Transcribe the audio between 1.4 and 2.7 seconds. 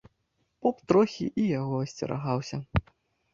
і яго асцерагаўся.